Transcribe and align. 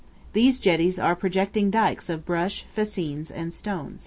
These 0.33 0.59
jetties 0.59 0.97
are 0.97 1.15
projecting 1.15 1.69
dikes 1.69 2.09
of 2.09 2.25
brush, 2.25 2.65
fascines, 2.73 3.29
and 3.29 3.53
stone. 3.53 3.99